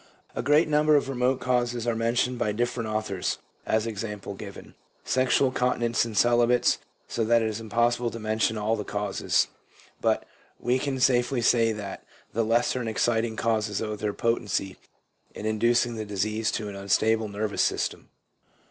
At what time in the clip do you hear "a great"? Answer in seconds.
0.35-0.67